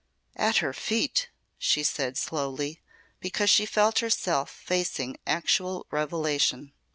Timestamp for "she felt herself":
3.51-4.49